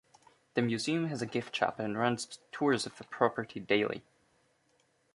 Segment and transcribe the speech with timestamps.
[0.55, 4.01] The museum has a gift shop and runs tours of the property daily.